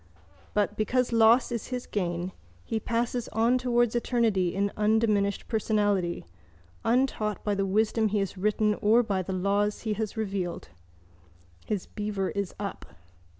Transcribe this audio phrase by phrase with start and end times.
[0.55, 2.31] But, because loss is his gain,
[2.63, 6.25] he passes on towards eternity in undiminished personality,
[6.83, 10.69] untaught by the wisdom he has written or by the laws he has revealed.
[11.67, 12.95] His beaver is up.